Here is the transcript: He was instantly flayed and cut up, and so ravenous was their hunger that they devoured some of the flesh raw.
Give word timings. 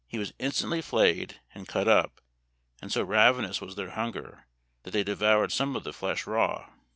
He 0.07 0.17
was 0.17 0.33
instantly 0.39 0.81
flayed 0.81 1.39
and 1.53 1.67
cut 1.67 1.87
up, 1.87 2.21
and 2.81 2.91
so 2.91 3.03
ravenous 3.03 3.61
was 3.61 3.75
their 3.75 3.91
hunger 3.91 4.47
that 4.81 4.89
they 4.89 5.03
devoured 5.03 5.51
some 5.51 5.75
of 5.75 5.83
the 5.83 5.93
flesh 5.93 6.25
raw. 6.25 6.71